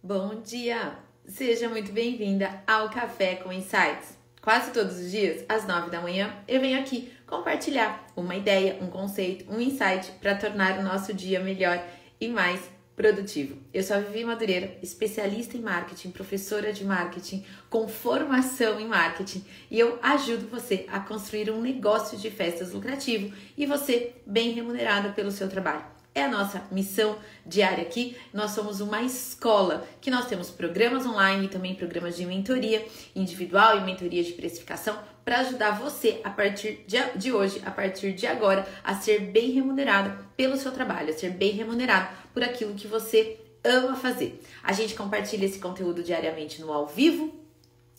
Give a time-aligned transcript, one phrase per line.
[0.00, 0.96] Bom dia!
[1.26, 4.16] Seja muito bem-vinda ao Café com Insights.
[4.40, 8.86] Quase todos os dias, às 9 da manhã, eu venho aqui compartilhar uma ideia, um
[8.86, 11.84] conceito, um insight para tornar o nosso dia melhor
[12.20, 12.60] e mais
[12.94, 13.58] produtivo.
[13.74, 19.44] Eu sou a Vivi Madureira, especialista em marketing, professora de marketing, com formação em marketing,
[19.68, 25.08] e eu ajudo você a construir um negócio de festas lucrativo e você bem remunerada
[25.10, 25.97] pelo seu trabalho.
[26.18, 27.16] É a nossa missão
[27.46, 28.16] diária aqui.
[28.34, 32.84] Nós somos uma escola que nós temos programas online e também programas de mentoria
[33.14, 36.84] individual e mentoria de precificação para ajudar você a partir
[37.14, 41.30] de hoje, a partir de agora, a ser bem remunerado pelo seu trabalho, a ser
[41.30, 44.42] bem remunerado por aquilo que você ama fazer.
[44.64, 47.32] A gente compartilha esse conteúdo diariamente no ao vivo,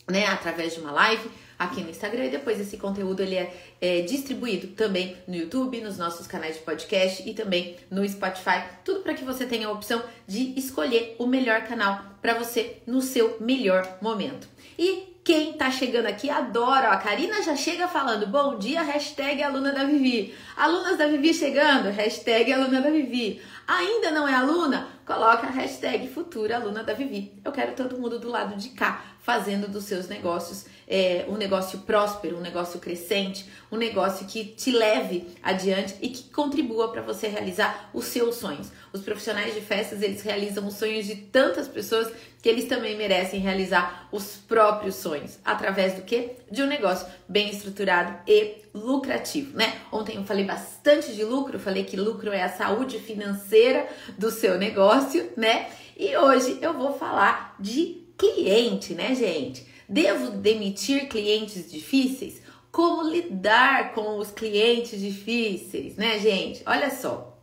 [0.09, 4.01] né, através de uma live aqui no Instagram e depois esse conteúdo ele é, é,
[4.01, 9.13] distribuído também no YouTube, nos nossos canais de podcast e também no Spotify, tudo para
[9.13, 13.97] que você tenha a opção de escolher o melhor canal para você no seu melhor
[14.01, 14.47] momento.
[14.77, 19.43] E quem tá chegando aqui adora, ó, a Karina já chega falando, bom dia, hashtag
[19.43, 20.33] aluna da Vivi.
[20.57, 23.39] Alunas da Vivi chegando, hashtag aluna da Vivi.
[23.67, 24.87] Ainda não é aluna?
[25.05, 27.31] Coloca a hashtag futura aluna da Vivi.
[27.45, 31.81] Eu quero todo mundo do lado de cá, fazendo dos seus negócios é, um negócio
[31.81, 37.27] próspero, um negócio crescente, um negócio que te leve adiante e que contribua para você
[37.27, 38.71] realizar os seus sonhos.
[38.91, 43.39] Os profissionais de festas, eles realizam os sonhos de tantas pessoas que eles também merecem
[43.39, 46.31] realizar os próprios sonhos através do que?
[46.49, 49.79] De um negócio bem estruturado e lucrativo, né?
[49.91, 54.57] Ontem eu falei bastante de lucro, falei que lucro é a saúde financeira do seu
[54.57, 55.69] negócio, né?
[55.95, 59.65] E hoje eu vou falar de cliente, né, gente?
[59.87, 62.41] Devo demitir clientes difíceis?
[62.71, 66.61] Como lidar com os clientes difíceis, né, gente?
[66.65, 67.35] Olha só.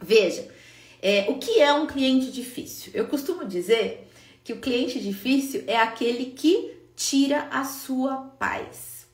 [0.00, 0.48] Veja,
[1.02, 2.92] é, o que é um cliente difícil?
[2.94, 4.08] Eu costumo dizer
[4.42, 9.06] que o cliente difícil é aquele que tira a sua paz.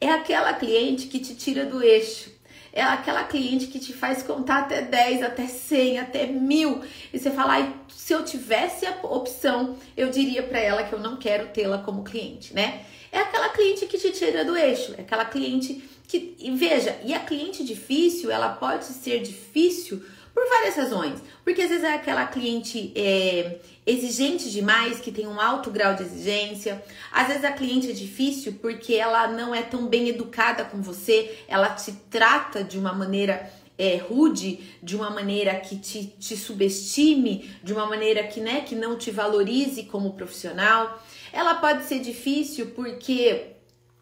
[0.00, 2.31] É aquela cliente que te tira do eixo.
[2.72, 6.80] É aquela cliente que te faz contar até 10, até 100, até mil.
[7.12, 10.98] E você fala, ai, se eu tivesse a opção, eu diria para ela que eu
[10.98, 12.84] não quero tê-la como cliente, né?
[13.12, 17.12] É aquela cliente que te tira do eixo, é aquela cliente que, e veja, e
[17.12, 20.02] a cliente difícil, ela pode ser difícil
[20.34, 21.20] por várias razões.
[21.44, 26.02] Porque às vezes é aquela cliente é, exigente demais, que tem um alto grau de
[26.02, 26.82] exigência.
[27.10, 31.38] Às vezes a cliente é difícil porque ela não é tão bem educada com você,
[31.48, 37.50] ela te trata de uma maneira é, rude, de uma maneira que te, te subestime,
[37.62, 41.02] de uma maneira que, né, que não te valorize como profissional.
[41.32, 43.52] Ela pode ser difícil porque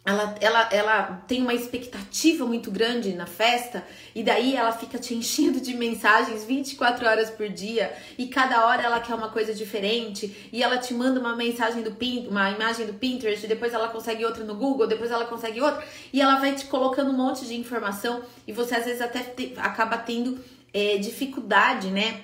[0.02, 3.84] ela, ela, ela tem uma expectativa muito grande na festa
[4.14, 8.82] e daí ela fica te enchendo de mensagens 24 horas por dia e cada hora
[8.82, 12.86] ela quer uma coisa diferente e ela te manda uma mensagem do Pin, uma imagem
[12.86, 16.54] do Pinterest, depois ela consegue outra no Google, depois ela consegue outra e ela vai
[16.54, 20.96] te colocando um monte de informação e você às vezes até te, acaba tendo é,
[20.96, 22.22] dificuldade, né?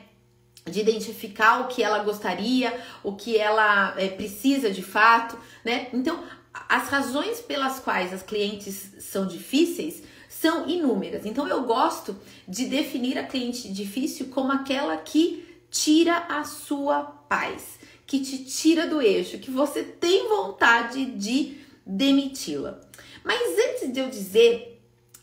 [0.69, 5.87] de identificar o que ela gostaria, o que ela é, precisa de fato, né?
[5.93, 6.25] Então
[6.69, 11.25] as razões pelas quais as clientes são difíceis são inúmeras.
[11.25, 17.79] Então eu gosto de definir a cliente difícil como aquela que tira a sua paz,
[18.07, 22.81] que te tira do eixo, que você tem vontade de demiti-la.
[23.25, 24.77] Mas antes de eu dizer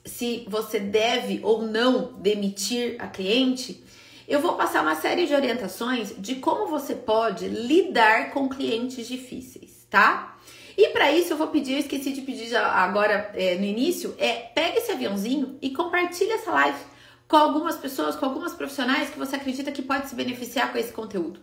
[0.06, 3.84] se você deve ou não demitir a cliente,
[4.28, 9.86] eu vou passar uma série de orientações de como você pode lidar com clientes difíceis,
[9.90, 10.38] tá?
[10.78, 14.16] E para isso eu vou pedir, eu esqueci de pedir já agora é, no início,
[14.18, 16.80] é pega esse aviãozinho e compartilha essa live
[17.28, 20.92] com algumas pessoas, com algumas profissionais que você acredita que pode se beneficiar com esse
[20.92, 21.40] conteúdo.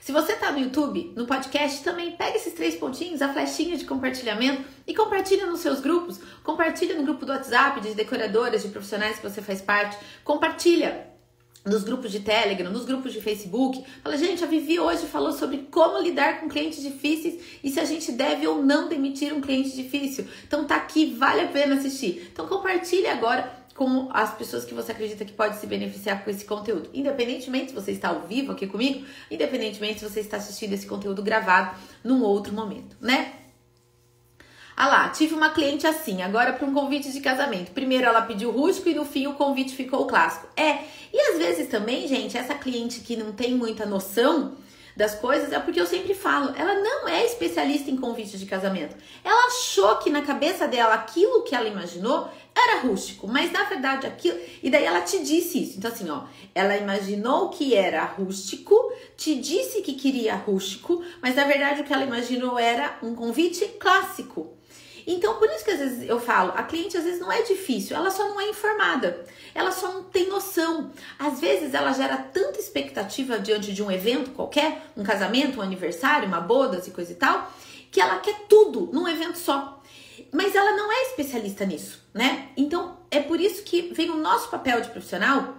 [0.00, 3.84] Se você está no YouTube, no podcast, também pega esses três pontinhos, a flechinha de
[3.84, 6.20] compartilhamento e compartilha nos seus grupos.
[6.44, 9.98] Compartilha no grupo do WhatsApp de decoradoras, de profissionais que você faz parte.
[10.22, 11.08] Compartilha
[11.66, 13.84] nos grupos de Telegram, nos grupos de Facebook.
[14.02, 17.84] Fala, gente, a Vivi hoje falou sobre como lidar com clientes difíceis e se a
[17.84, 20.26] gente deve ou não demitir um cliente difícil.
[20.46, 22.30] Então tá aqui, vale a pena assistir.
[22.32, 26.44] Então compartilhe agora com as pessoas que você acredita que pode se beneficiar com esse
[26.44, 26.88] conteúdo.
[26.94, 31.22] Independentemente se você está ao vivo aqui comigo, independentemente se você está assistindo esse conteúdo
[31.22, 33.45] gravado num outro momento, né?
[34.76, 37.72] Ah lá, tive uma cliente assim, agora para um convite de casamento.
[37.72, 40.48] Primeiro ela pediu rústico e no fim o convite ficou clássico.
[40.54, 40.80] É,
[41.10, 44.54] e às vezes também, gente, essa cliente que não tem muita noção
[44.94, 48.96] das coisas é porque eu sempre falo, ela não é especialista em convite de casamento.
[49.24, 54.06] Ela achou que na cabeça dela aquilo que ela imaginou era rústico, mas na verdade
[54.06, 54.38] aquilo.
[54.62, 55.78] E daí ela te disse isso.
[55.78, 56.24] Então, assim, ó,
[56.54, 58.74] ela imaginou que era rústico,
[59.16, 63.66] te disse que queria rústico, mas na verdade o que ela imaginou era um convite
[63.78, 64.55] clássico.
[65.06, 67.96] Então, por isso que às vezes eu falo, a cliente às vezes não é difícil,
[67.96, 69.24] ela só não é informada,
[69.54, 70.90] ela só não tem noção.
[71.18, 76.26] Às vezes ela gera tanta expectativa diante de um evento qualquer, um casamento, um aniversário,
[76.26, 77.52] uma bodas e coisa e tal,
[77.90, 79.80] que ela quer tudo num evento só.
[80.32, 82.48] Mas ela não é especialista nisso, né?
[82.56, 85.54] Então, é por isso que vem o nosso papel de profissional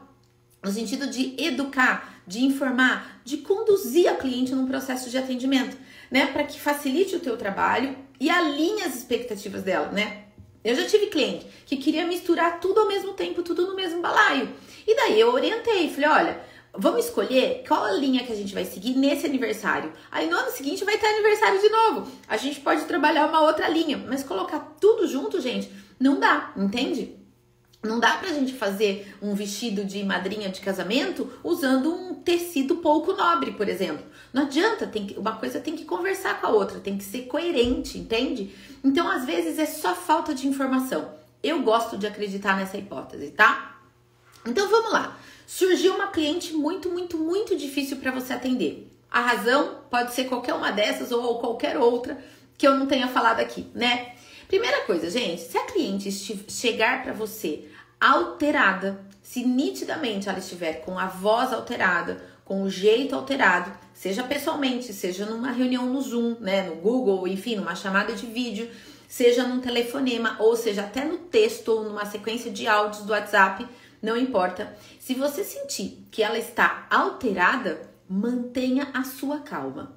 [0.63, 5.77] no sentido de educar, de informar, de conduzir a cliente num processo de atendimento,
[6.11, 10.23] né, para que facilite o teu trabalho e alinhe as expectativas dela, né?
[10.63, 14.49] Eu já tive cliente que queria misturar tudo ao mesmo tempo, tudo no mesmo balaio.
[14.85, 16.41] E daí eu orientei, falei, olha,
[16.73, 19.93] vamos escolher qual a linha que a gente vai seguir nesse aniversário.
[20.11, 22.11] Aí no ano seguinte vai ter aniversário de novo.
[22.27, 27.15] A gente pode trabalhar uma outra linha, mas colocar tudo junto, gente, não dá, entende?
[27.87, 33.13] Não dá pra gente fazer um vestido de madrinha de casamento usando um tecido pouco
[33.13, 34.05] nobre, por exemplo.
[34.33, 37.23] Não adianta, tem que, uma coisa tem que conversar com a outra, tem que ser
[37.23, 38.53] coerente, entende?
[38.83, 41.09] Então, às vezes, é só falta de informação.
[41.41, 43.79] Eu gosto de acreditar nessa hipótese, tá?
[44.45, 45.17] Então, vamos lá.
[45.45, 48.91] Surgiu uma cliente muito, muito, muito difícil para você atender.
[49.09, 52.17] A razão pode ser qualquer uma dessas ou qualquer outra
[52.57, 54.16] que eu não tenha falado aqui, né?
[54.47, 56.09] Primeira coisa, gente, se a cliente
[56.49, 57.65] chegar para você
[57.99, 64.93] alterada, se nitidamente ela estiver com a voz alterada, com o jeito alterado, seja pessoalmente,
[64.93, 68.69] seja numa reunião no Zoom, né, no Google, enfim, numa chamada de vídeo,
[69.05, 73.67] seja num telefonema, ou seja até no texto ou numa sequência de áudios do WhatsApp,
[74.01, 74.77] não importa.
[74.97, 79.96] Se você sentir que ela está alterada, mantenha a sua calma.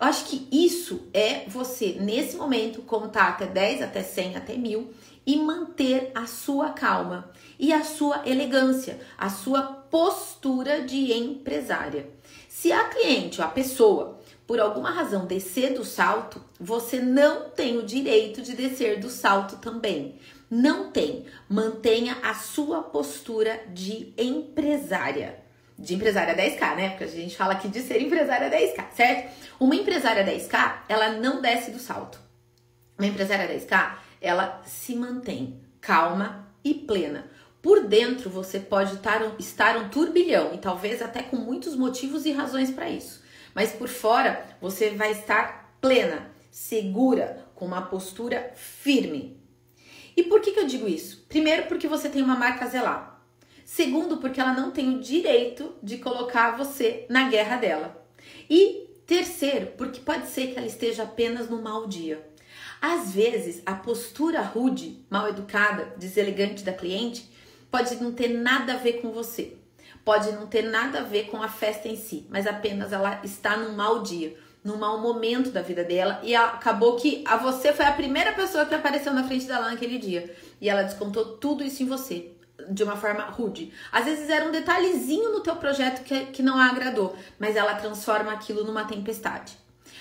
[0.00, 4.92] Eu acho que isso é você, nesse momento, contar até 10, até 100, até mil
[5.26, 12.08] e manter a sua calma e a sua elegância, a sua postura de empresária.
[12.48, 17.76] Se a cliente ou a pessoa, por alguma razão, descer do salto, você não tem
[17.76, 20.14] o direito de descer do salto também.
[20.48, 21.26] Não tem.
[21.48, 25.47] Mantenha a sua postura de empresária
[25.78, 26.88] de empresária 10K, né?
[26.90, 29.32] Porque a gente fala aqui de ser empresária 10K, certo?
[29.60, 32.18] Uma empresária 10K, ela não desce do salto.
[32.98, 37.30] Uma empresária 10K, ela se mantém calma e plena.
[37.62, 42.70] Por dentro você pode estar um turbilhão e talvez até com muitos motivos e razões
[42.70, 43.22] para isso.
[43.54, 49.40] Mas por fora você vai estar plena, segura, com uma postura firme.
[50.16, 51.24] E por que, que eu digo isso?
[51.28, 53.17] Primeiro, porque você tem uma marca zelar.
[53.70, 58.02] Segundo, porque ela não tem o direito de colocar você na guerra dela.
[58.48, 62.26] E terceiro, porque pode ser que ela esteja apenas no mau dia.
[62.80, 67.30] Às vezes, a postura rude, mal educada, deselegante da cliente
[67.70, 69.54] pode não ter nada a ver com você.
[70.02, 73.54] Pode não ter nada a ver com a festa em si, mas apenas ela está
[73.58, 77.84] num mau dia, num mau momento da vida dela e acabou que a você foi
[77.84, 81.82] a primeira pessoa que apareceu na frente dela naquele dia e ela descontou tudo isso
[81.82, 82.32] em você
[82.68, 83.72] de uma forma rude.
[83.92, 87.74] Às vezes era um detalhezinho no teu projeto que, que não a agradou, mas ela
[87.74, 89.56] transforma aquilo numa tempestade.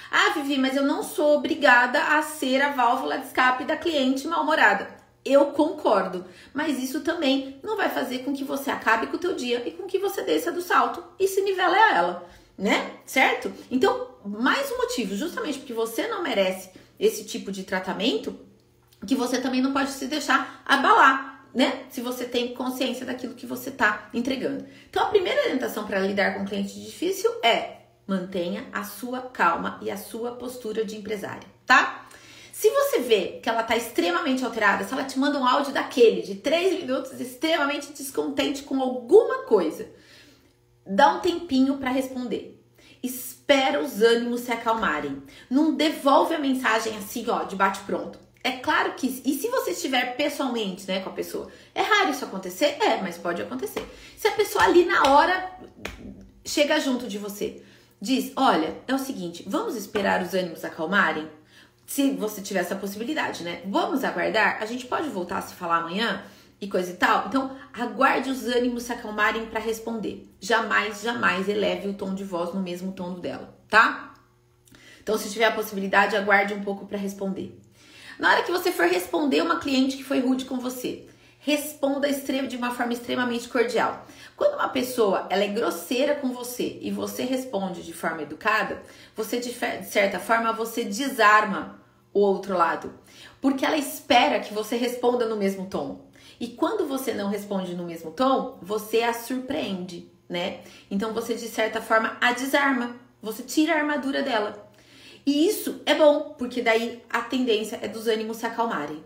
[0.09, 4.27] Ah, Vivi, mas eu não sou obrigada a ser a válvula de escape da cliente
[4.27, 4.95] mal-humorada.
[5.23, 9.35] Eu concordo, mas isso também não vai fazer com que você acabe com o teu
[9.35, 12.91] dia e com que você desça do salto e se nivele a ela, né?
[13.05, 13.51] Certo?
[13.69, 18.39] Então, mais um motivo, justamente porque você não merece esse tipo de tratamento,
[19.05, 21.85] que você também não pode se deixar abalar né?
[21.89, 24.63] Se você tem consciência daquilo que você está entregando.
[24.87, 29.89] Então, a primeira orientação para lidar com cliente difícil é mantenha a sua calma e
[29.89, 32.07] a sua postura de empresária, tá?
[32.53, 36.21] Se você vê que ela está extremamente alterada, se ela te manda um áudio daquele
[36.21, 39.89] de 3 minutos extremamente descontente com alguma coisa,
[40.85, 42.63] dá um tempinho para responder.
[43.01, 45.23] Espera os ânimos se acalmarem.
[45.49, 48.26] Não devolve a mensagem assim, ó, de bate pronto.
[48.47, 49.21] É claro que.
[49.25, 51.49] E se você estiver pessoalmente, né, com a pessoa?
[51.75, 52.77] É raro isso acontecer?
[52.79, 53.85] É, mas pode acontecer.
[54.15, 55.51] Se a pessoa ali na hora
[56.45, 57.61] chega junto de você,
[57.99, 61.27] diz: Olha, é o seguinte, vamos esperar os ânimos acalmarem?
[61.85, 63.63] Se você tiver essa possibilidade, né?
[63.65, 64.59] Vamos aguardar?
[64.61, 66.23] A gente pode voltar a se falar amanhã?
[66.61, 67.27] E coisa e tal.
[67.27, 70.25] Então, aguarde os ânimos se acalmarem para responder.
[70.39, 74.13] Jamais, jamais eleve o tom de voz no mesmo tom dela, tá?
[75.03, 77.66] Então, se tiver a possibilidade, aguarde um pouco para responder.
[78.19, 81.07] Na hora que você for responder uma cliente que foi rude com você,
[81.39, 84.05] responda de uma forma extremamente cordial.
[84.35, 88.81] Quando uma pessoa ela é grosseira com você e você responde de forma educada,
[89.15, 89.53] você de
[89.85, 91.79] certa forma você desarma
[92.11, 92.91] o outro lado,
[93.39, 96.07] porque ela espera que você responda no mesmo tom.
[96.39, 100.61] E quando você não responde no mesmo tom, você a surpreende, né?
[100.89, 104.66] Então você de certa forma a desarma, você tira a armadura dela.
[105.27, 109.03] E isso é bom, porque daí a tendência é dos ânimos se acalmarem.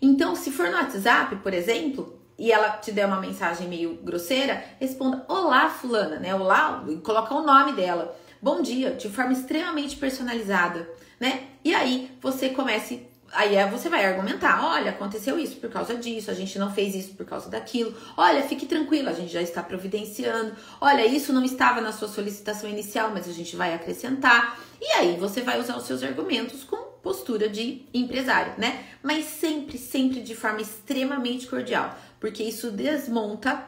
[0.00, 4.64] Então, se for no WhatsApp, por exemplo, e ela te der uma mensagem meio grosseira,
[4.80, 6.34] responda: Olá, Fulana, né?
[6.34, 8.18] Olá, e coloca o nome dela.
[8.40, 10.88] Bom dia, de forma extremamente personalizada,
[11.20, 11.48] né?
[11.62, 13.06] E aí você comece.
[13.32, 16.94] Aí é, você vai argumentar: olha, aconteceu isso por causa disso, a gente não fez
[16.94, 17.94] isso por causa daquilo.
[18.16, 20.52] Olha, fique tranquilo, a gente já está providenciando.
[20.80, 24.58] Olha, isso não estava na sua solicitação inicial, mas a gente vai acrescentar.
[24.80, 28.84] E aí você vai usar os seus argumentos com postura de empresário, né?
[29.02, 33.64] Mas sempre, sempre de forma extremamente cordial porque isso desmonta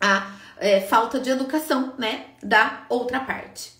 [0.00, 3.72] a é, falta de educação, né, da outra parte.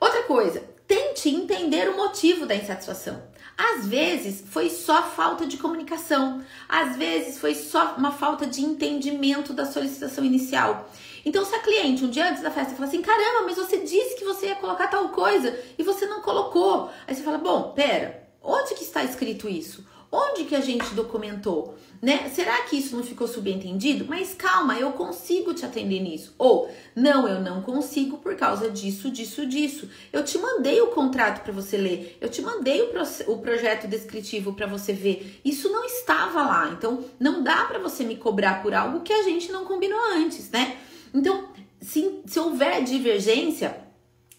[0.00, 3.22] Outra coisa, tente entender o motivo da insatisfação.
[3.56, 9.52] Às vezes foi só falta de comunicação, às vezes foi só uma falta de entendimento
[9.52, 10.88] da solicitação inicial.
[11.24, 14.16] Então, se a cliente um dia antes da festa fala assim: caramba, mas você disse
[14.16, 16.90] que você ia colocar tal coisa e você não colocou.
[17.06, 19.86] Aí você fala: bom, pera, onde que está escrito isso?
[20.14, 21.74] Onde que a gente documentou?
[22.02, 22.28] Né?
[22.28, 24.04] Será que isso não ficou subentendido?
[24.06, 26.34] Mas calma, eu consigo te atender nisso.
[26.36, 29.88] Ou não, eu não consigo por causa disso, disso, disso.
[30.12, 32.18] Eu te mandei o contrato para você ler.
[32.20, 33.02] Eu te mandei o, pro,
[33.32, 35.40] o projeto descritivo para você ver.
[35.42, 36.68] Isso não estava lá.
[36.76, 40.50] Então, não dá para você me cobrar por algo que a gente não combinou antes,
[40.50, 40.76] né?
[41.14, 41.48] Então,
[41.80, 43.76] se, se houver divergência,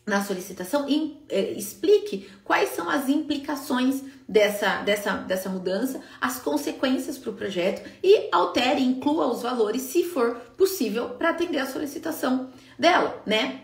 [0.06, 7.18] na solicitação e é, explique quais são as implicações dessa, dessa, dessa mudança, as consequências
[7.18, 12.50] para o projeto e altere, inclua os valores, se for possível, para atender a solicitação
[12.78, 13.62] dela, né?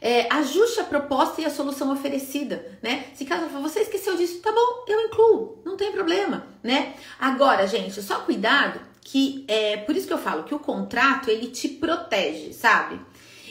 [0.00, 3.06] É, ajuste a proposta e a solução oferecida, né?
[3.14, 6.94] Se caso você esqueceu disso, tá bom, eu incluo, não tem problema, né?
[7.18, 11.46] Agora, gente, só cuidado que é por isso que eu falo que o contrato ele
[11.46, 13.00] te protege, sabe?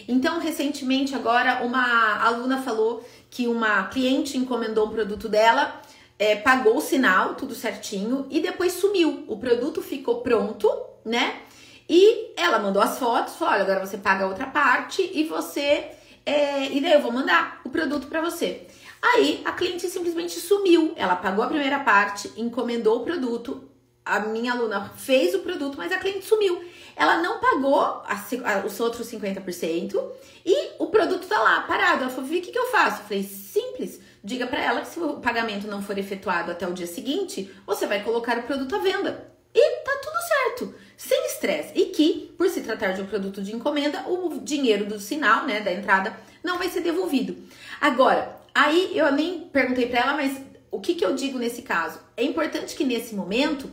[0.08, 5.82] Então, recentemente, agora, uma aluna falou que uma cliente encomendou um produto dela,
[6.18, 9.26] é, pagou o sinal, tudo certinho, e depois sumiu.
[9.28, 10.70] O produto ficou pronto,
[11.04, 11.42] né?
[11.90, 15.92] E ela mandou as fotos, falou: olha, agora você paga a outra parte e você.
[16.26, 18.66] É, e daí eu vou mandar o produto para você.
[19.02, 20.94] Aí a cliente simplesmente sumiu.
[20.96, 23.70] Ela pagou a primeira parte, encomendou o produto,
[24.04, 26.64] a minha aluna fez o produto, mas a cliente sumiu
[26.96, 30.02] ela não pagou a, a, os outros 50%
[30.46, 32.04] e o produto tá lá, parado.
[32.04, 33.02] Ela falou, o que, que eu faço?
[33.02, 34.00] Eu falei, simples.
[34.24, 37.86] Diga para ela que se o pagamento não for efetuado até o dia seguinte, você
[37.86, 39.32] vai colocar o produto à venda.
[39.54, 41.72] E tá tudo certo, sem estresse.
[41.76, 45.62] E que, por se tratar de um produto de encomenda, o dinheiro do sinal, né,
[45.62, 47.38] da entrada, não vai ser devolvido.
[47.80, 52.00] Agora, aí eu nem perguntei para ela, mas o que, que eu digo nesse caso?
[52.18, 53.72] É importante que nesse momento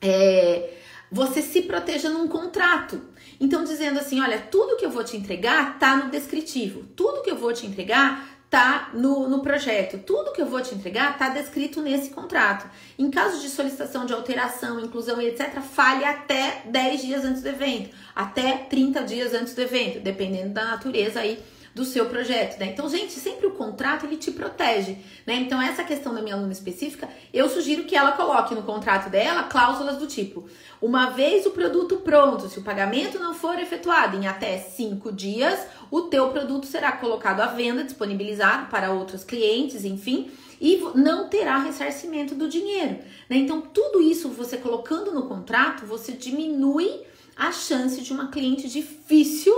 [0.00, 0.74] é,
[1.10, 3.00] você se proteja num contrato.
[3.40, 7.30] Então, dizendo assim: olha, tudo que eu vou te entregar tá no descritivo, tudo que
[7.30, 11.28] eu vou te entregar tá no, no projeto, tudo que eu vou te entregar tá
[11.28, 12.68] descrito nesse contrato.
[12.98, 17.48] Em caso de solicitação de alteração, inclusão e etc., fale até 10 dias antes do
[17.48, 21.38] evento, até 30 dias antes do evento, dependendo da natureza aí
[21.78, 22.66] do seu projeto, né?
[22.66, 25.36] Então, gente, sempre o contrato ele te protege, né?
[25.36, 29.44] Então, essa questão da minha aluna específica, eu sugiro que ela coloque no contrato dela
[29.44, 30.44] cláusulas do tipo:
[30.82, 35.60] uma vez o produto pronto, se o pagamento não for efetuado em até cinco dias,
[35.88, 41.58] o teu produto será colocado à venda, disponibilizado para outros clientes, enfim, e não terá
[41.58, 42.98] ressarcimento do dinheiro,
[43.30, 43.36] né?
[43.36, 47.02] Então, tudo isso você colocando no contrato, você diminui
[47.38, 49.54] a chance de uma cliente difícil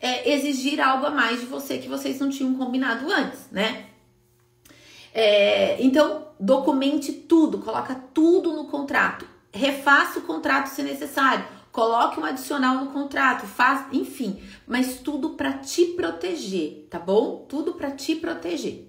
[0.00, 3.86] é, exigir algo a mais de você que vocês não tinham combinado antes, né?
[5.12, 12.24] É, então, documente tudo, coloca tudo no contrato, refaça o contrato se necessário, coloque um
[12.24, 17.46] adicional no contrato, faz, enfim, mas tudo para te proteger, tá bom?
[17.48, 18.88] Tudo para te proteger.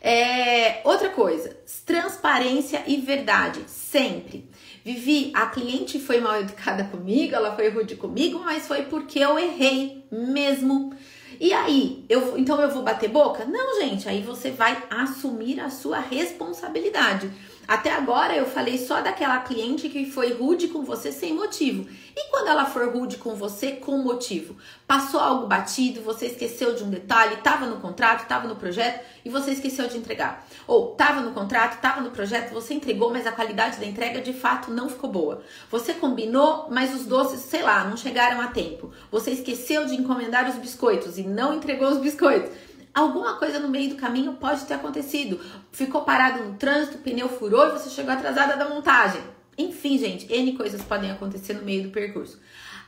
[0.00, 4.50] É, outra coisa, transparência e verdade, sempre.
[4.84, 9.38] Vivi, a cliente foi mal educada comigo, ela foi rude comigo, mas foi porque eu
[9.38, 10.92] errei mesmo.
[11.38, 13.44] E aí, eu, então eu vou bater boca?
[13.44, 17.30] Não, gente, aí você vai assumir a sua responsabilidade.
[17.66, 21.88] Até agora eu falei só daquela cliente que foi rude com você sem motivo.
[22.14, 24.56] E quando ela for rude com você com motivo?
[24.86, 29.30] Passou algo batido, você esqueceu de um detalhe, estava no contrato, estava no projeto e
[29.30, 30.46] você esqueceu de entregar.
[30.66, 34.32] Ou estava no contrato, estava no projeto, você entregou, mas a qualidade da entrega de
[34.32, 35.42] fato não ficou boa.
[35.70, 38.92] Você combinou, mas os doces, sei lá, não chegaram a tempo.
[39.10, 42.50] Você esqueceu de encomendar os biscoitos e não entregou os biscoitos.
[42.94, 45.40] Alguma coisa no meio do caminho pode ter acontecido.
[45.70, 49.22] Ficou parado no trânsito, o pneu furou e você chegou atrasada da montagem.
[49.56, 52.38] Enfim, gente, N coisas podem acontecer no meio do percurso.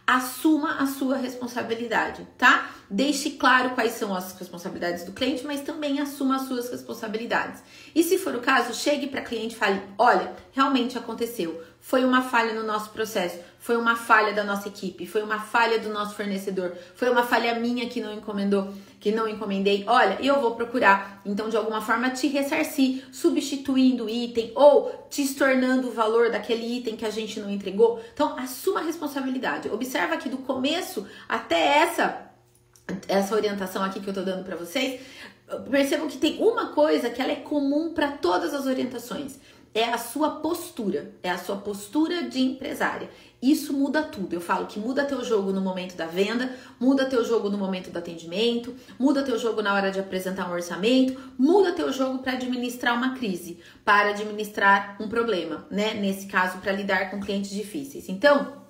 [0.06, 2.70] Assuma a sua responsabilidade, tá?
[2.90, 7.62] Deixe claro quais são as responsabilidades do cliente, mas também assuma as suas responsabilidades.
[7.94, 11.62] E se for o caso, chegue para cliente e fale: olha, realmente aconteceu.
[11.86, 15.78] Foi uma falha no nosso processo, foi uma falha da nossa equipe, foi uma falha
[15.78, 19.84] do nosso fornecedor, foi uma falha minha que não encomendou, que não encomendei.
[19.86, 25.20] Olha, eu vou procurar, então de alguma forma te ressarcir, substituindo o item ou te
[25.20, 28.02] estornando o valor daquele item que a gente não entregou.
[28.14, 29.68] Então, assuma a responsabilidade.
[29.68, 32.30] Observa que do começo até essa
[33.08, 35.00] essa orientação aqui que eu tô dando para vocês,
[35.70, 39.38] percebam que tem uma coisa que ela é comum para todas as orientações
[39.75, 43.11] é a sua postura, é a sua postura de empresária.
[43.43, 44.33] Isso muda tudo.
[44.33, 47.90] Eu falo que muda teu jogo no momento da venda, muda teu jogo no momento
[47.90, 52.33] do atendimento, muda teu jogo na hora de apresentar um orçamento, muda teu jogo para
[52.35, 55.93] administrar uma crise, para administrar um problema, né?
[55.95, 58.09] Nesse caso, para lidar com clientes difíceis.
[58.09, 58.62] Então,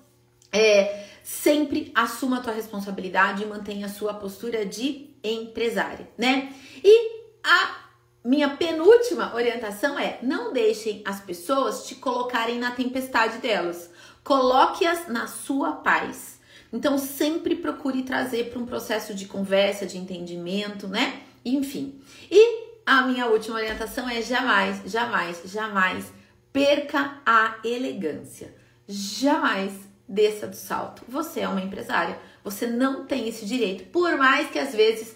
[0.51, 6.51] é, sempre assuma a tua responsabilidade e mantenha a sua postura de empresária, né?
[6.83, 7.84] E a
[8.25, 13.91] minha penúltima orientação é: não deixem as pessoas te colocarem na tempestade delas.
[14.23, 16.39] Coloque-as na sua paz.
[16.73, 21.21] Então, sempre procure trazer para um processo de conversa, de entendimento, né?
[21.45, 22.01] Enfim.
[22.29, 26.11] E a minha última orientação é: jamais, jamais, jamais
[26.51, 28.55] perca a elegância.
[28.87, 29.71] Jamais
[30.07, 31.03] desça do salto.
[31.07, 32.17] Você é uma empresária.
[32.43, 33.85] Você não tem esse direito.
[33.85, 35.15] Por mais que às vezes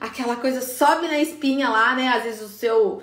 [0.00, 2.08] aquela coisa sobe na espinha lá, né?
[2.08, 3.02] Às vezes o seu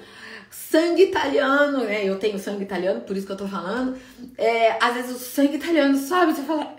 [0.49, 2.07] sangue italiano, né?
[2.07, 3.97] Eu tenho sangue italiano, por isso que eu tô falando.
[4.37, 6.75] É, às vezes o sangue italiano sobe e você fala.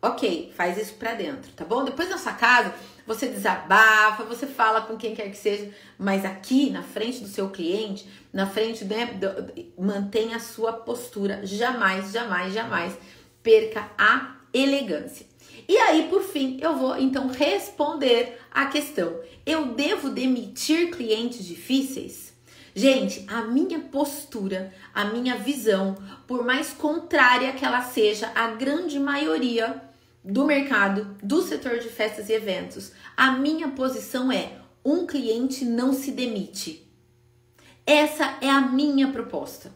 [0.00, 1.84] Ok, faz isso pra dentro, tá bom?
[1.84, 2.72] Depois na sua casa,
[3.04, 7.50] você desabafa, você fala com quem quer que seja, mas aqui na frente do seu
[7.50, 9.18] cliente, na frente, né,
[9.76, 11.40] mantenha a sua postura.
[11.42, 12.96] Jamais, jamais, jamais
[13.48, 15.24] perca a elegância.
[15.66, 22.34] E aí, por fim, eu vou então responder a questão: eu devo demitir clientes difíceis?
[22.74, 29.00] Gente, a minha postura, a minha visão, por mais contrária que ela seja à grande
[29.00, 29.82] maioria
[30.22, 35.94] do mercado, do setor de festas e eventos, a minha posição é: um cliente não
[35.94, 36.86] se demite.
[37.86, 39.72] Essa é a minha proposta.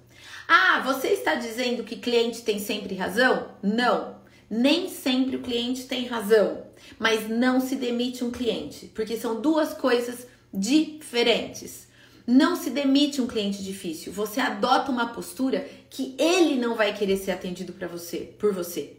[0.49, 3.49] Ah, você está dizendo que cliente tem sempre razão?
[3.63, 4.21] Não.
[4.51, 6.67] Nem sempre o cliente tem razão,
[6.99, 11.89] mas não se demite um cliente, porque são duas coisas diferentes.
[12.27, 17.17] Não se demite um cliente difícil, você adota uma postura que ele não vai querer
[17.17, 18.99] ser atendido para você, por você.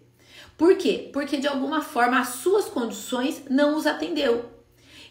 [0.57, 1.09] Por quê?
[1.13, 4.49] Porque de alguma forma as suas condições não os atendeu.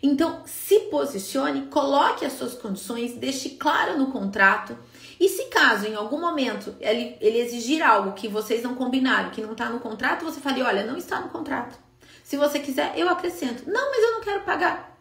[0.02, 4.76] Então, se posicione, coloque as suas condições, deixe claro no contrato
[5.22, 9.40] e se caso em algum momento ele, ele exigir algo que vocês não combinaram, que
[9.40, 11.78] não está no contrato, você fale: olha, não está no contrato.
[12.24, 13.62] Se você quiser, eu acrescento.
[13.70, 14.98] Não, mas eu não quero pagar.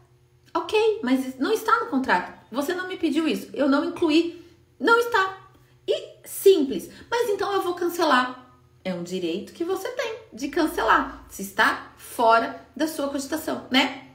[0.53, 2.39] Ok, mas não está no contrato.
[2.51, 3.49] Você não me pediu isso.
[3.51, 4.45] Eu não incluí.
[4.79, 5.39] Não está.
[5.88, 6.88] E simples.
[7.10, 8.53] Mas então eu vou cancelar.
[8.86, 11.25] É um direito que você tem de cancelar.
[11.31, 14.10] Se está fora da sua cogitação, né?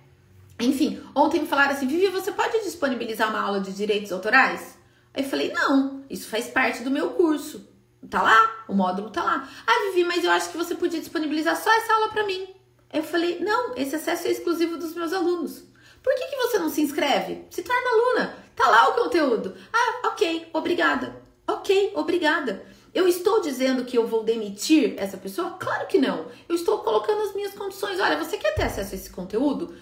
[0.60, 4.75] Enfim, ontem me falaram assim: Vivi, você pode disponibilizar uma aula de direitos autorais?
[5.16, 7.66] Aí eu falei, não, isso faz parte do meu curso.
[8.11, 9.48] Tá lá, o módulo tá lá.
[9.66, 12.46] Ah, Vivi, mas eu acho que você podia disponibilizar só essa aula para mim.
[12.90, 15.64] Aí eu falei, não, esse acesso é exclusivo dos meus alunos.
[16.02, 17.46] Por que, que você não se inscreve?
[17.50, 18.37] Se torna aluna.
[18.55, 19.57] Tá lá o conteúdo.
[19.72, 21.20] Ah, ok, obrigada.
[21.48, 22.64] Ok, obrigada.
[22.94, 25.57] Eu estou dizendo que eu vou demitir essa pessoa?
[25.59, 26.26] Claro que não.
[26.48, 27.98] Eu estou colocando as minhas condições.
[28.00, 29.74] Olha, você quer ter acesso a esse conteúdo?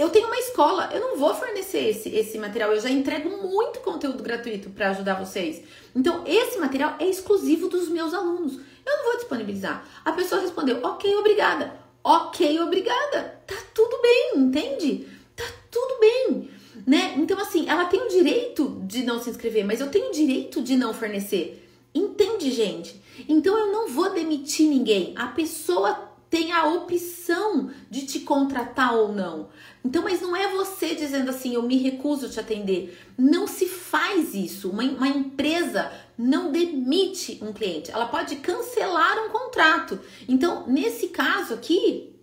[0.00, 3.80] Eu tenho uma escola, eu não vou fornecer esse, esse material, eu já entrego muito
[3.80, 5.62] conteúdo gratuito para ajudar vocês.
[5.94, 8.54] Então, esse material é exclusivo dos meus alunos.
[8.54, 9.86] Eu não vou disponibilizar.
[10.04, 11.78] A pessoa respondeu, ok, obrigada.
[12.02, 13.42] Ok, obrigada.
[13.46, 15.06] Tá tudo bem, entende?
[15.36, 16.50] Tá tudo bem.
[16.86, 17.14] Né?
[17.18, 20.62] Então, assim, ela tem o direito de não se inscrever, mas eu tenho o direito
[20.62, 21.68] de não fornecer.
[21.94, 23.00] Entende, gente?
[23.28, 25.12] Então eu não vou demitir ninguém.
[25.16, 29.48] A pessoa tem a opção de te contratar ou não.
[29.84, 32.96] Então, mas não é você dizendo assim, eu me recuso a te atender.
[33.18, 34.70] Não se faz isso.
[34.70, 39.98] Uma, uma empresa não demite um cliente, ela pode cancelar um contrato.
[40.28, 42.14] Então, nesse caso aqui,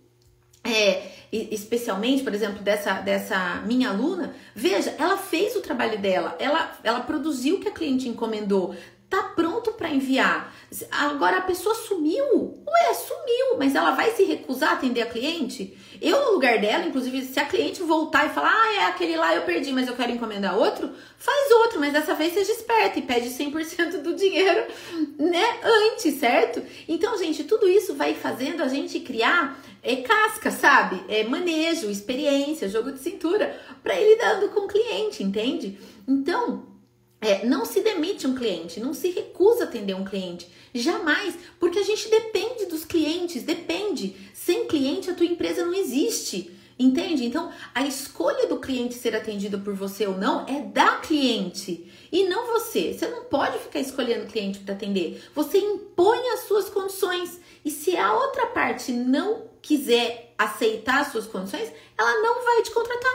[0.64, 6.78] é, especialmente, por exemplo, dessa, dessa minha aluna, veja, ela fez o trabalho dela, ela,
[6.82, 8.74] ela produziu o que a cliente encomendou,
[9.10, 10.54] tá pronto para enviar.
[10.90, 12.62] Agora a pessoa sumiu.
[12.66, 15.76] Ué, sumiu, mas ela vai se recusar a atender a cliente?
[16.00, 19.34] Eu, no lugar dela, inclusive, se a cliente voltar e falar, ah, é aquele lá
[19.34, 23.02] eu perdi, mas eu quero encomendar outro, faz outro, mas dessa vez seja esperta e
[23.02, 24.66] pede 100% do dinheiro,
[25.18, 26.62] né, antes, certo?
[26.86, 31.02] Então, gente, tudo isso vai fazendo a gente criar é, casca, sabe?
[31.08, 35.78] É manejo, experiência, jogo de cintura, para ir lidando com o cliente, entende?
[36.06, 36.77] Então,
[37.20, 40.48] é, não se demite um cliente, não se recusa atender um cliente.
[40.72, 44.16] Jamais, porque a gente depende dos clientes, depende.
[44.32, 46.56] Sem cliente, a tua empresa não existe.
[46.78, 47.24] Entende?
[47.24, 52.28] Então, a escolha do cliente ser atendido por você ou não é da cliente e
[52.28, 52.94] não você.
[52.94, 55.20] Você não pode ficar escolhendo cliente para atender.
[55.34, 57.40] Você impõe as suas condições.
[57.64, 62.70] E se a outra parte não quiser aceitar as suas condições, ela não vai te
[62.70, 63.12] contratar.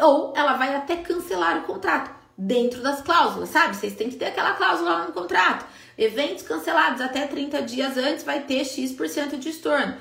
[0.00, 3.76] Ou ela vai até cancelar o contrato dentro das cláusulas, sabe?
[3.76, 5.66] Vocês têm que ter aquela cláusula lá no contrato.
[5.96, 9.96] Eventos cancelados até 30 dias antes vai ter X% de estorno.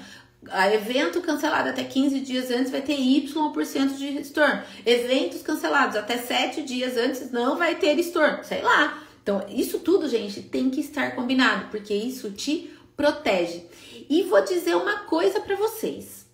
[0.74, 4.64] Evento cancelado até 15 dias antes vai ter Y% de estorno.
[4.86, 8.44] Eventos cancelados até 7 dias antes não vai ter estorno.
[8.44, 9.04] Sei lá.
[9.22, 13.66] Então, isso tudo, gente, tem que estar combinado, porque isso te protege.
[14.10, 16.26] E vou dizer uma coisa para vocês.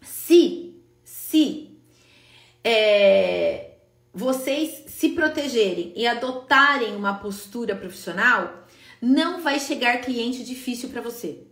[0.00, 1.78] Se, se
[2.64, 3.72] é,
[4.14, 8.66] vocês se protegerem e adotarem uma postura profissional,
[8.98, 11.42] não vai chegar cliente difícil para você.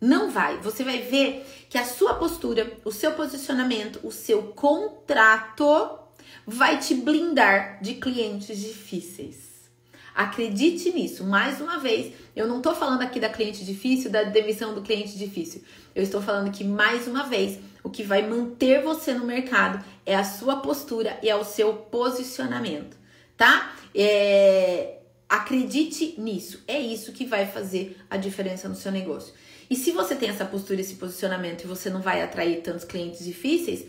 [0.00, 0.56] Não vai.
[0.56, 5.98] Você vai ver que a sua postura, o seu posicionamento, o seu contrato
[6.46, 9.70] vai te blindar de clientes difíceis.
[10.14, 11.24] Acredite nisso.
[11.24, 15.18] Mais uma vez, eu não estou falando aqui da cliente difícil, da demissão do cliente
[15.18, 15.62] difícil.
[15.94, 20.14] Eu estou falando que mais uma vez o que vai manter você no mercado é
[20.14, 22.96] a sua postura e é o seu posicionamento,
[23.36, 23.74] tá?
[23.94, 24.98] É...
[25.28, 29.32] Acredite nisso, é isso que vai fazer a diferença no seu negócio.
[29.70, 33.24] E se você tem essa postura, esse posicionamento e você não vai atrair tantos clientes
[33.24, 33.86] difíceis,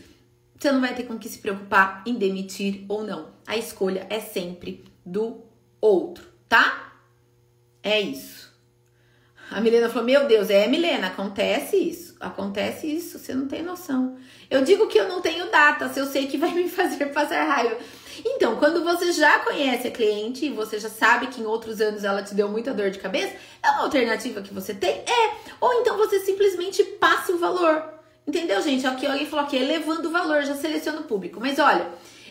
[0.58, 3.34] você não vai ter com que se preocupar em demitir ou não.
[3.46, 5.42] A escolha é sempre do
[5.80, 6.94] outro, tá?
[7.82, 8.50] É isso.
[9.50, 12.03] A Milena falou: Meu Deus, é Milena, acontece isso.
[12.20, 14.16] Acontece isso, você não tem noção.
[14.50, 17.76] Eu digo que eu não tenho datas, eu sei que vai me fazer passar raiva.
[18.24, 22.04] Então, quando você já conhece a cliente e você já sabe que em outros anos
[22.04, 25.00] ela te deu muita dor de cabeça, é uma alternativa que você tem?
[25.00, 25.34] É.
[25.60, 27.82] Ou então você simplesmente passa o valor.
[28.26, 28.86] Entendeu, gente?
[28.86, 31.40] Aqui alguém falou aqui, elevando o valor, já seleciona o público.
[31.40, 31.88] Mas olha,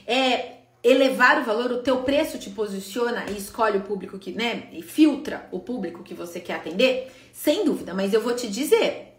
[0.07, 4.67] é, elevar o valor, o teu preço te posiciona e escolhe o público que, né,
[4.73, 9.12] e filtra o público que você quer atender, sem dúvida, mas eu vou te dizer,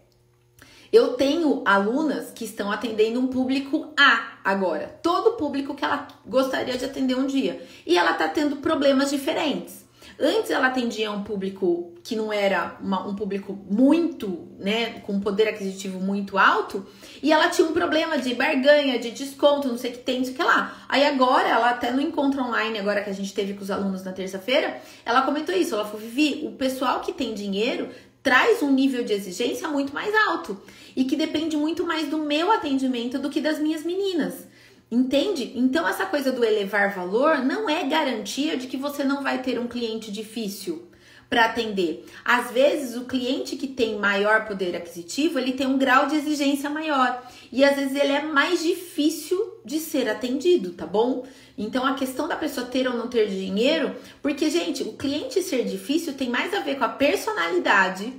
[0.95, 6.77] eu tenho alunas que estão atendendo um público A agora, todo público que ela gostaria
[6.77, 9.83] de atender um dia, e ela tá tendo problemas diferentes.
[10.17, 15.49] Antes ela atendia um público que não era uma, um público muito, né, com poder
[15.49, 16.85] aquisitivo muito alto,
[17.21, 20.25] e ela tinha um problema de barganha, de desconto, não sei o que tem, não
[20.25, 20.85] sei o que lá.
[20.87, 24.05] Aí agora, ela até no encontro online, agora que a gente teve com os alunos
[24.05, 25.73] na terça-feira, ela comentou isso.
[25.73, 27.89] Ela falou: Vivi, o pessoal que tem dinheiro
[28.23, 30.59] traz um nível de exigência muito mais alto
[30.95, 34.47] e que depende muito mais do meu atendimento do que das minhas meninas.
[34.89, 35.51] Entende?
[35.55, 39.59] Então, essa coisa do elevar valor não é garantia de que você não vai ter
[39.59, 40.87] um cliente difícil
[41.29, 42.05] para atender.
[42.23, 46.69] Às vezes, o cliente que tem maior poder aquisitivo, ele tem um grau de exigência
[46.69, 51.25] maior e às vezes ele é mais difícil de ser atendido, tá bom?
[51.57, 55.65] Então, a questão da pessoa ter ou não ter dinheiro, porque gente, o cliente ser
[55.65, 58.13] difícil tem mais a ver com a personalidade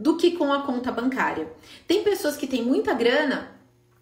[0.00, 1.46] do que com a conta bancária.
[1.86, 3.50] Tem pessoas que têm muita grana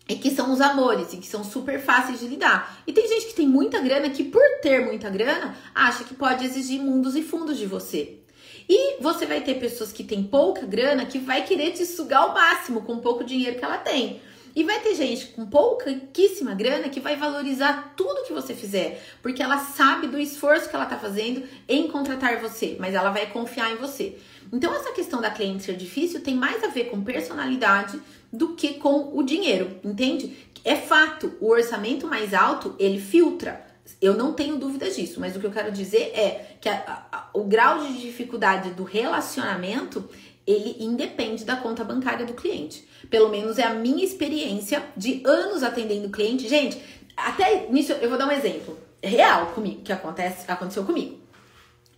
[0.08, 2.82] e que são os amores e que são super fáceis de lidar.
[2.87, 6.46] E tem gente que tem muita grana que, por ter muita grana, acha que pode
[6.46, 8.20] exigir mundos e fundos de você.
[8.68, 12.32] E você vai ter pessoas que têm pouca grana que vai querer te sugar ao
[12.32, 14.20] máximo com pouco dinheiro que ela tem.
[14.54, 19.42] E vai ter gente com pouquíssima grana que vai valorizar tudo que você fizer, porque
[19.42, 23.72] ela sabe do esforço que ela tá fazendo em contratar você, mas ela vai confiar
[23.72, 24.16] em você.
[24.52, 28.00] Então, essa questão da cliente ser difícil tem mais a ver com personalidade
[28.32, 30.37] do que com o dinheiro, entende?
[30.64, 33.66] É fato, o orçamento mais alto ele filtra.
[34.00, 37.30] Eu não tenho dúvidas disso, mas o que eu quero dizer é que a, a,
[37.32, 40.08] o grau de dificuldade do relacionamento
[40.46, 42.87] ele independe da conta bancária do cliente.
[43.11, 46.48] Pelo menos é a minha experiência de anos atendendo cliente.
[46.48, 46.80] Gente,
[47.16, 51.18] até nisso eu vou dar um exemplo real comigo, que acontece, aconteceu comigo.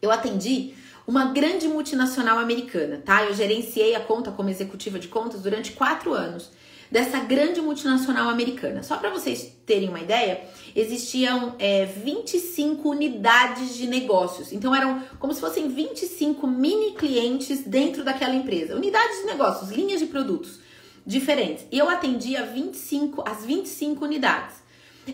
[0.03, 0.75] Eu atendi
[1.11, 3.25] uma grande multinacional americana, tá?
[3.25, 6.53] Eu gerenciei a conta como executiva de contas durante quatro anos
[6.89, 8.85] dessa grande multinacional americana.
[8.85, 10.41] Só para vocês terem uma ideia,
[10.75, 14.53] existiam é, 25 unidades de negócios.
[14.53, 18.77] Então eram como se fossem 25 mini clientes dentro daquela empresa.
[18.77, 20.61] Unidades de negócios, linhas de produtos
[21.05, 21.67] diferentes.
[21.73, 24.55] E eu atendia 25, as 25 unidades.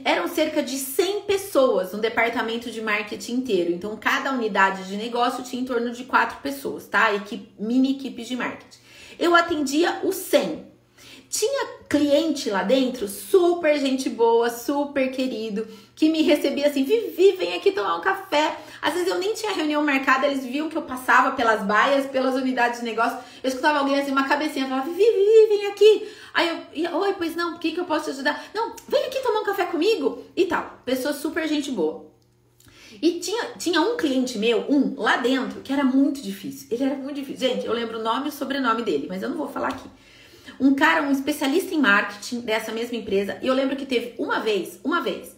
[0.04, 3.72] Eram cerca de 100 pessoas no departamento de marketing inteiro.
[3.72, 7.14] Então, cada unidade de negócio tinha em torno de quatro pessoas, tá?
[7.14, 8.78] Equipe, mini equipes de marketing.
[9.18, 10.75] Eu atendia os 100.
[11.36, 17.52] Tinha cliente lá dentro, super gente boa, super querido, que me recebia assim: Vivi, vem
[17.52, 18.56] aqui tomar um café.
[18.80, 22.34] Às vezes eu nem tinha reunião marcada, eles viam que eu passava pelas baias, pelas
[22.36, 23.18] unidades de negócio.
[23.44, 26.08] Eu escutava alguém assim, uma cabecinha, falava: Vivi, Vivi, vem aqui.
[26.32, 28.42] Aí eu ia, oi, pois não, o que, que eu posso te ajudar?
[28.54, 30.80] Não, vem aqui tomar um café comigo e tal.
[30.86, 32.06] Pessoa super gente boa.
[33.02, 36.68] E tinha, tinha um cliente meu, um, lá dentro, que era muito difícil.
[36.70, 37.46] Ele era muito difícil.
[37.46, 39.86] Gente, eu lembro o nome e o sobrenome dele, mas eu não vou falar aqui
[40.60, 43.38] um cara, um especialista em marketing dessa mesma empresa.
[43.42, 45.36] E eu lembro que teve uma vez, uma vez,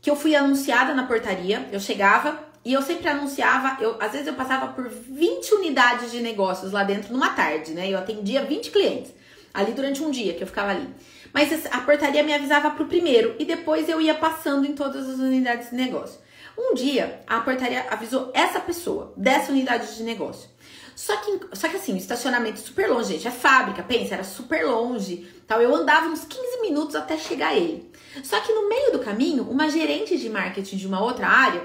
[0.00, 4.26] que eu fui anunciada na portaria, eu chegava e eu sempre anunciava, eu, às vezes
[4.26, 7.88] eu passava por 20 unidades de negócios lá dentro numa tarde, né?
[7.88, 9.12] Eu atendia 20 clientes
[9.54, 10.88] ali durante um dia que eu ficava ali.
[11.32, 15.18] Mas a portaria me avisava pro primeiro e depois eu ia passando em todas as
[15.18, 16.20] unidades de negócio.
[16.56, 20.50] Um dia a portaria avisou essa pessoa dessa unidade de negócio.
[20.98, 24.66] Só que, só que assim, o estacionamento super longe, gente, é fábrica, pensa, era super
[24.66, 25.62] longe, tal.
[25.62, 27.88] Eu andava uns 15 minutos até chegar ele.
[28.24, 31.62] Só que no meio do caminho, uma gerente de marketing de uma outra área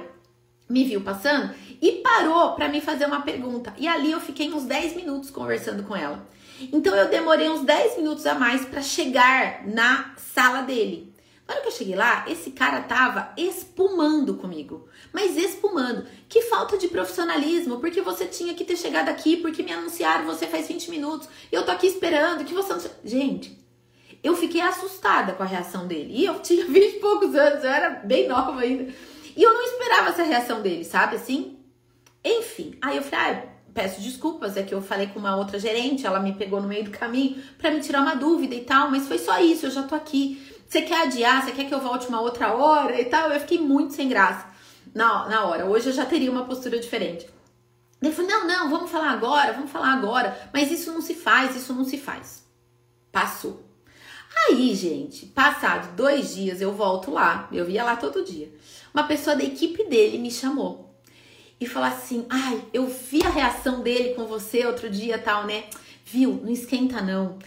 [0.69, 3.73] me viu passando e parou para me fazer uma pergunta.
[3.79, 6.27] E ali eu fiquei uns 10 minutos conversando com ela.
[6.71, 11.11] Então eu demorei uns 10 minutos a mais para chegar na sala dele.
[11.53, 14.87] Hora que eu cheguei lá, esse cara tava espumando comigo.
[15.11, 16.03] Mas espumando.
[16.27, 20.47] Que falta de profissionalismo, porque você tinha que ter chegado aqui, porque me anunciaram, você
[20.47, 22.81] faz 20 minutos, e eu tô aqui esperando, que você não...
[23.05, 23.55] Gente,
[24.23, 26.13] eu fiquei assustada com a reação dele.
[26.15, 28.91] E eu tinha 20 e poucos anos, eu era bem nova ainda.
[29.35, 31.59] E eu não esperava essa reação dele, sabe assim?
[32.25, 33.43] Enfim, aí eu falei, ah,
[33.75, 36.85] peço desculpas, é que eu falei com uma outra gerente, ela me pegou no meio
[36.85, 39.83] do caminho para me tirar uma dúvida e tal, mas foi só isso, eu já
[39.83, 40.41] tô aqui.
[40.73, 41.45] Você quer adiar?
[41.45, 43.29] Você quer que eu volte uma outra hora e tal?
[43.29, 44.47] Eu fiquei muito sem graça
[44.91, 45.67] na, na hora.
[45.67, 47.29] Hoje eu já teria uma postura diferente.
[48.01, 50.49] Ele falou: não, não, vamos falar agora, vamos falar agora.
[50.51, 52.43] Mas isso não se faz, isso não se faz.
[53.11, 53.63] Passou.
[54.49, 57.47] Aí, gente, passado dois dias, eu volto lá.
[57.51, 58.51] Eu via lá todo dia.
[58.91, 60.97] Uma pessoa da equipe dele me chamou
[61.61, 65.65] e falou assim: ai, eu vi a reação dele com você outro dia, tal, né?
[66.03, 66.41] Viu?
[66.43, 67.37] Não esquenta, não.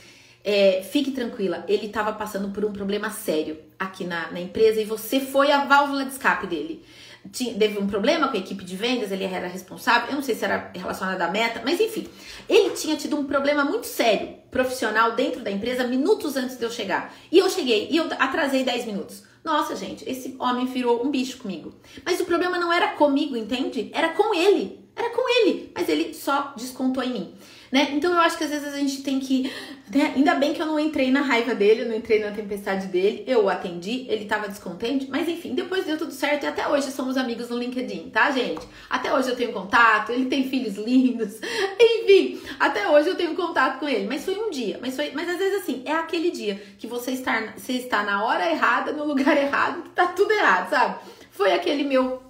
[0.48, 4.84] É, fique tranquila, ele estava passando por um problema sério aqui na, na, empresa e
[4.84, 6.84] você foi a válvula de escape dele.
[7.32, 10.36] Tinha, teve um problema com a equipe de vendas, ele era responsável, eu não sei
[10.36, 12.06] se era relacionado à meta, mas enfim,
[12.48, 16.70] ele tinha tido um problema muito sério profissional dentro da empresa minutos antes de eu
[16.70, 17.12] chegar.
[17.32, 19.24] E eu cheguei e eu atrasei 10 minutos.
[19.42, 21.74] Nossa, gente, esse homem virou um bicho comigo.
[22.04, 23.90] Mas o problema não era comigo, entende?
[23.92, 24.78] Era com ele.
[24.94, 27.34] Era com ele, mas ele só descontou em mim
[27.70, 27.90] né?
[27.92, 29.50] Então eu acho que às vezes a gente tem que.
[29.92, 30.12] Né?
[30.16, 33.24] Ainda bem que eu não entrei na raiva dele, eu não entrei na tempestade dele,
[33.26, 36.90] eu o atendi, ele tava descontente, mas enfim, depois deu tudo certo e até hoje
[36.90, 38.66] somos amigos no LinkedIn, tá, gente?
[38.90, 41.40] Até hoje eu tenho contato, ele tem filhos lindos,
[41.80, 45.28] enfim, até hoje eu tenho contato com ele, mas foi um dia, mas foi, mas
[45.28, 49.04] às vezes assim, é aquele dia que você está, você está na hora errada, no
[49.04, 50.98] lugar errado, que tá tudo errado, sabe?
[51.30, 52.22] Foi aquele meu,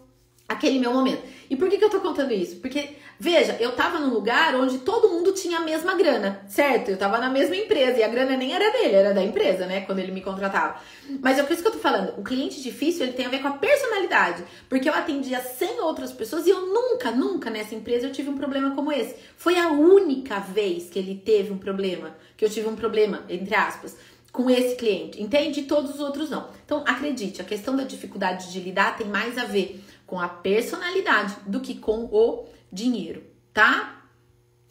[0.49, 1.22] aquele meu momento.
[1.49, 2.57] E por que, que eu tô contando isso?
[2.57, 6.90] Porque Veja, eu tava num lugar onde todo mundo tinha a mesma grana, certo?
[6.90, 9.81] Eu tava na mesma empresa e a grana nem era dele, era da empresa, né?
[9.83, 10.81] Quando ele me contratava.
[11.20, 13.40] Mas é por isso que eu tô falando, o cliente difícil ele tem a ver
[13.40, 18.07] com a personalidade, porque eu atendia 100 outras pessoas e eu nunca, nunca nessa empresa
[18.07, 19.16] eu tive um problema como esse.
[19.37, 23.55] Foi a única vez que ele teve um problema, que eu tive um problema, entre
[23.55, 23.96] aspas
[24.37, 25.62] com esse cliente, entende?
[25.62, 26.50] Todos os outros não.
[26.62, 31.35] Então, acredite, a questão da dificuldade de lidar tem mais a ver com a personalidade
[31.46, 34.02] do que com o dinheiro, tá?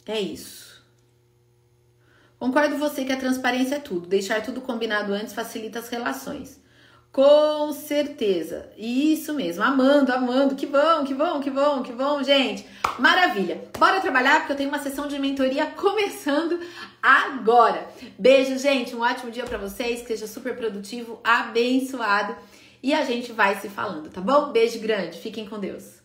[0.06, 0.76] É isso.
[2.38, 4.06] Concordo você que a transparência é tudo.
[4.06, 6.60] Deixar tudo combinado antes facilita as relações.
[7.10, 8.68] Com certeza.
[8.76, 9.64] Isso mesmo.
[9.64, 10.54] Amando, amando.
[10.54, 12.66] Que bom, que bom, que bom, que bom, gente.
[12.98, 13.64] Maravilha.
[13.78, 16.60] Bora trabalhar porque eu tenho uma sessão de mentoria começando
[17.02, 17.88] agora.
[18.18, 18.94] Beijo, gente.
[18.94, 20.02] Um ótimo dia para vocês.
[20.02, 22.36] Que seja super produtivo, abençoado.
[22.82, 24.52] E a gente vai se falando, tá bom?
[24.52, 25.18] Beijo grande.
[25.18, 25.95] Fiquem com Deus.